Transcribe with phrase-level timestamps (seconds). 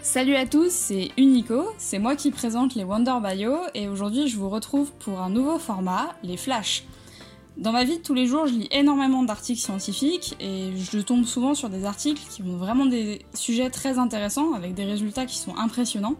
[0.00, 4.36] Salut à tous, c'est Unico, c'est moi qui présente les Wonder Bio et aujourd'hui je
[4.36, 6.84] vous retrouve pour un nouveau format, les Flash.
[7.58, 11.24] Dans ma vie de tous les jours, je lis énormément d'articles scientifiques et je tombe
[11.24, 15.38] souvent sur des articles qui ont vraiment des sujets très intéressants avec des résultats qui
[15.38, 16.14] sont impressionnants.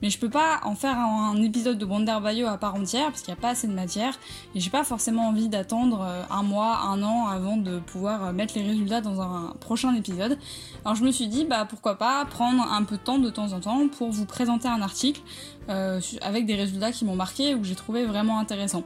[0.00, 3.20] Mais je peux pas en faire un, épisode de Wonder Bio à part entière parce
[3.20, 4.18] qu'il n'y a pas assez de matière
[4.54, 8.32] et j'ai pas forcément envie d'attendre euh, un mois, un an avant de pouvoir euh,
[8.32, 10.38] mettre les résultats dans un prochain épisode.
[10.86, 13.52] Alors je me suis dit bah pourquoi pas prendre un peu de temps de temps
[13.52, 15.20] en temps pour vous présenter un article
[15.68, 18.84] euh, avec des résultats qui m'ont marqué ou que j'ai trouvé vraiment intéressants.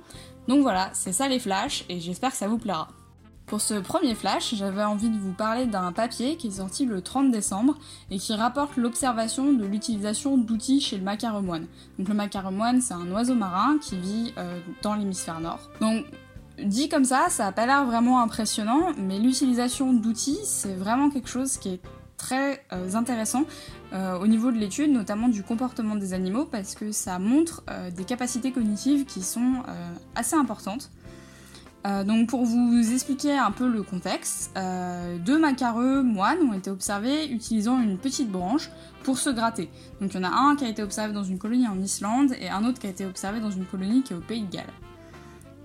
[0.48, 2.88] Donc voilà, c'est ça les flashs et j'espère que ça vous plaira.
[3.46, 7.02] Pour ce premier flash, j'avais envie de vous parler d'un papier qui est sorti le
[7.02, 7.76] 30 décembre
[8.10, 11.66] et qui rapporte l'observation de l'utilisation d'outils chez le macaremoine.
[11.98, 15.58] Donc le macaremoine, c'est un oiseau marin qui vit euh, dans l'hémisphère nord.
[15.80, 16.06] Donc
[16.64, 21.28] dit comme ça, ça n'a pas l'air vraiment impressionnant, mais l'utilisation d'outils, c'est vraiment quelque
[21.28, 21.80] chose qui est
[22.22, 23.44] très euh, intéressant
[23.92, 27.90] euh, au niveau de l'étude, notamment du comportement des animaux, parce que ça montre euh,
[27.90, 29.54] des capacités cognitives qui sont
[30.14, 30.90] assez importantes.
[31.84, 34.52] donc pour vous expliquer un peu le contexte,
[35.28, 38.70] deux macareux moines ont été observés utilisant une petite branche
[39.02, 39.68] pour se gratter.
[40.00, 42.30] Donc il y en a un qui a été observé dans une colonie en Islande
[42.40, 44.52] et un autre qui a été observé dans une colonie qui est au Pays de
[44.56, 44.76] Galles.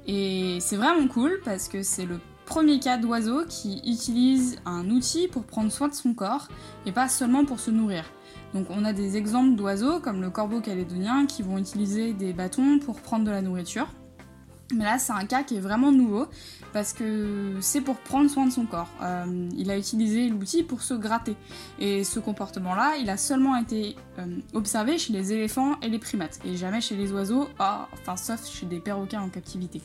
[0.07, 5.27] Et c'est vraiment cool parce que c'est le premier cas d'oiseau qui utilise un outil
[5.27, 6.47] pour prendre soin de son corps
[6.85, 8.05] et pas seulement pour se nourrir.
[8.53, 12.79] Donc on a des exemples d'oiseaux comme le corbeau calédonien qui vont utiliser des bâtons
[12.79, 13.87] pour prendre de la nourriture.
[14.73, 16.27] Mais là c'est un cas qui est vraiment nouveau
[16.71, 18.89] parce que c'est pour prendre soin de son corps.
[19.01, 21.35] Euh, il a utilisé l'outil pour se gratter.
[21.79, 26.39] Et ce comportement-là, il a seulement été euh, observé chez les éléphants et les primates,
[26.45, 29.81] et jamais chez les oiseaux, ah, enfin sauf chez des perroquets en captivité.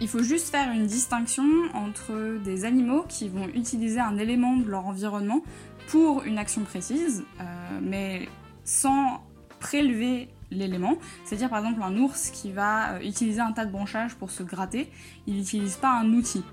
[0.00, 4.68] Il faut juste faire une distinction entre des animaux qui vont utiliser un élément de
[4.68, 5.42] leur environnement
[5.88, 7.44] pour une action précise, euh,
[7.82, 8.28] mais
[8.62, 9.24] sans
[9.58, 10.98] prélever l'élément.
[11.24, 14.44] C'est-à-dire par exemple un ours qui va euh, utiliser un tas de branchages pour se
[14.44, 14.88] gratter,
[15.26, 16.44] il n'utilise pas un outil,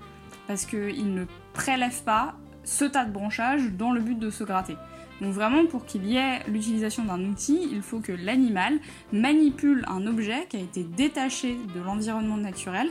[0.48, 2.34] parce qu'il ne prélève pas
[2.64, 4.76] ce tas de branchages dans le but de se gratter.
[5.20, 8.78] Donc vraiment, pour qu'il y ait l'utilisation d'un outil, il faut que l'animal
[9.12, 12.90] manipule un objet qui a été détaché de l'environnement naturel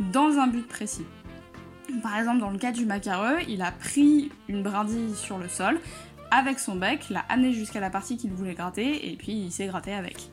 [0.00, 1.06] dans un but précis.
[2.02, 5.78] Par exemple, dans le cas du macareux, il a pris une brindille sur le sol
[6.30, 9.66] avec son bec, l'a amené jusqu'à la partie qu'il voulait gratter et puis il s'est
[9.66, 10.30] gratté avec.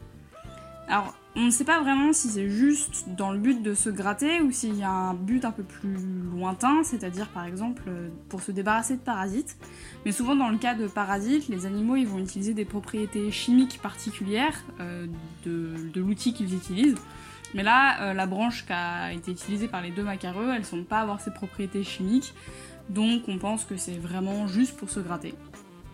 [0.88, 4.42] Alors, on ne sait pas vraiment si c'est juste dans le but de se gratter
[4.42, 5.98] ou s'il y a un but un peu plus
[6.34, 7.84] lointain, c'est-à-dire par exemple
[8.30, 9.58] pour se débarrasser de parasites.
[10.06, 13.80] Mais souvent dans le cas de parasites, les animaux ils vont utiliser des propriétés chimiques
[13.81, 15.06] particulières euh,
[15.46, 16.98] de, de l'outil qu'ils utilisent.
[17.54, 20.66] Mais là, euh, la branche qui a été utilisée par les deux macareux, elles ne
[20.66, 22.34] semble pas avoir ces propriétés chimiques,
[22.90, 25.36] donc on pense que c'est vraiment juste pour se gratter.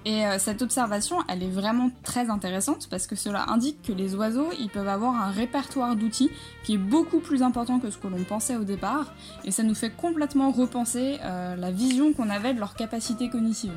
[0.06, 4.14] Et euh, cette observation, elle est vraiment très intéressante parce que cela indique que les
[4.14, 6.30] oiseaux, ils peuvent avoir un répertoire d'outils
[6.64, 9.14] qui est beaucoup plus important que ce que l'on pensait au départ,
[9.46, 13.74] et ça nous fait complètement repenser euh, la vision qu'on avait de leur capacité cognitive.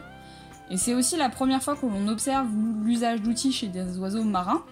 [0.71, 2.47] Et c'est aussi la première fois que l'on observe
[2.85, 4.63] l'usage d'outils chez des oiseaux marins,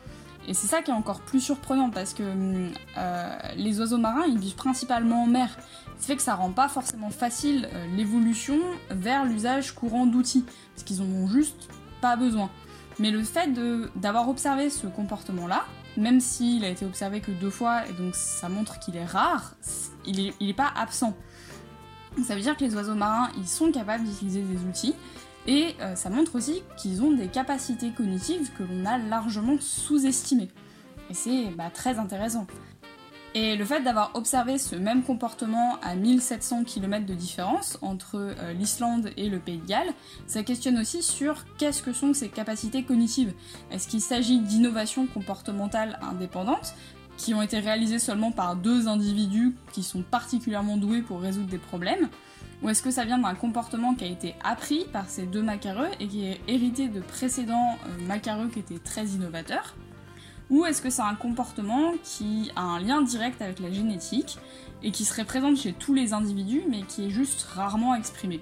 [0.46, 4.38] et c'est ça qui est encore plus surprenant parce que euh, les oiseaux marins ils
[4.38, 5.56] vivent principalement en mer.
[5.98, 8.58] Ce fait que ça rend pas forcément facile euh, l'évolution
[8.90, 11.68] vers l'usage courant d'outils parce qu'ils en ont juste
[12.00, 12.50] pas besoin.
[12.98, 13.50] Mais le fait
[13.96, 15.64] d'avoir observé ce comportement-là,
[15.96, 19.54] même s'il a été observé que deux fois et donc ça montre qu'il est rare,
[20.06, 21.14] il est, il est pas absent.
[22.24, 24.94] Ça veut dire que les oiseaux marins ils sont capables d'utiliser des outils
[25.46, 30.48] et euh, ça montre aussi qu'ils ont des capacités cognitives que l'on a largement sous-estimées.
[31.10, 32.46] Et c'est bah, très intéressant.
[33.34, 38.52] Et le fait d'avoir observé ce même comportement à 1700 km de différence entre euh,
[38.54, 39.92] l'Islande et le Pays de Galles,
[40.26, 43.34] ça questionne aussi sur qu'est-ce que sont ces capacités cognitives.
[43.70, 46.74] Est-ce qu'il s'agit d'innovations comportementales indépendantes
[47.18, 51.58] qui ont été réalisées seulement par deux individus qui sont particulièrement doués pour résoudre des
[51.58, 52.08] problèmes
[52.62, 55.88] ou est-ce que ça vient d'un comportement qui a été appris par ces deux macareux
[56.00, 59.74] et qui est hérité de précédents euh, macareux qui étaient très innovateurs
[60.50, 64.38] Ou est-ce que c'est un comportement qui a un lien direct avec la génétique
[64.82, 68.40] et qui serait présent chez tous les individus mais qui est juste rarement exprimé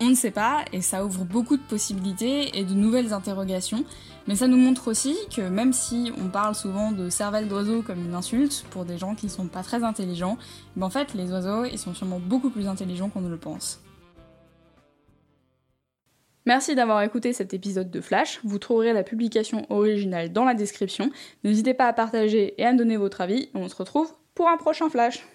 [0.00, 3.84] on ne sait pas, et ça ouvre beaucoup de possibilités et de nouvelles interrogations,
[4.26, 8.04] mais ça nous montre aussi que même si on parle souvent de cervelle d'oiseau comme
[8.04, 10.36] une insulte pour des gens qui sont pas très intelligents,
[10.76, 13.80] ben en fait les oiseaux ils sont sûrement beaucoup plus intelligents qu'on ne le pense.
[16.44, 18.40] Merci d'avoir écouté cet épisode de Flash.
[18.42, 21.10] Vous trouverez la publication originale dans la description.
[21.44, 23.50] N'hésitez pas à partager et à me donner votre avis.
[23.52, 25.26] On se retrouve pour un prochain Flash.